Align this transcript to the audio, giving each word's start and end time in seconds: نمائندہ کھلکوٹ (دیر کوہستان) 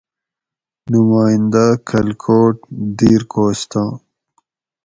نمائندہ 0.91 1.65
کھلکوٹ 1.87 2.55
(دیر 2.97 3.21
کوہستان) 3.31 3.89